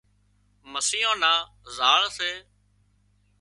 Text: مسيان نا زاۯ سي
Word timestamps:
مسيان 0.71 1.15
نا 1.21 1.33
زاۯ 1.75 2.03
سي 2.17 2.31